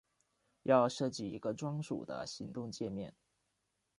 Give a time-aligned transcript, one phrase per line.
[0.63, 3.13] 要设计一个专属的行动介面